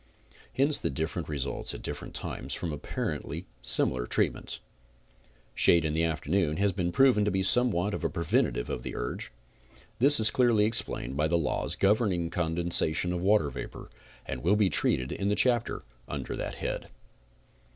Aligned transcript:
Hence 0.53 0.79
the 0.79 0.89
different 0.89 1.29
results 1.29 1.75
at 1.75 1.83
different 1.83 2.15
times 2.15 2.55
from 2.55 2.73
apparently 2.73 3.45
similar 3.61 4.07
treatments. 4.07 4.59
Shade 5.53 5.85
in 5.85 5.93
the 5.93 6.03
afternoon 6.03 6.57
has 6.57 6.71
been 6.71 6.91
proven 6.91 7.23
to 7.23 7.29
be 7.29 7.43
somewhat 7.43 7.93
of 7.93 8.03
a 8.03 8.09
preventive 8.09 8.67
of 8.67 8.81
the 8.81 8.95
urge. 8.95 9.31
This 9.99 10.19
is 10.19 10.31
clearly 10.31 10.65
explained 10.65 11.17
by 11.17 11.27
the 11.27 11.37
laws 11.37 11.75
governing 11.75 12.31
condensation 12.31 13.13
of 13.13 13.21
water 13.21 13.51
vapor, 13.51 13.91
and 14.25 14.41
will 14.41 14.55
be 14.55 14.71
treated 14.71 15.11
in 15.11 15.29
the 15.29 15.35
chapter 15.35 15.83
under 16.07 16.35
that 16.35 16.55
head. 16.55 16.89